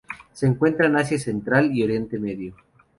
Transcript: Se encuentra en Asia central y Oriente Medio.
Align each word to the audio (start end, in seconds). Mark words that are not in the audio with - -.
Se 0.33 0.47
encuentra 0.47 0.87
en 0.87 0.95
Asia 0.95 1.19
central 1.19 1.69
y 1.75 1.83
Oriente 1.83 2.17
Medio. 2.17 2.55